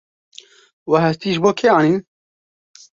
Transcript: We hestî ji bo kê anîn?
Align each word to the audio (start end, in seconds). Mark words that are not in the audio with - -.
We 0.89 0.97
hestî 1.05 1.29
ji 1.35 1.39
bo 1.43 1.51
kê 1.59 1.67
anîn? 1.79 1.97